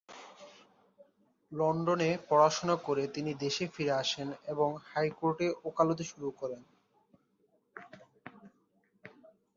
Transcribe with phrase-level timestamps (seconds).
[1.51, 6.61] লন্ডনে পড়াশোনা করে তিনি দেশে ফিরে আসেন এবং হাইকোর্টে ওকালতি শুরু করেন।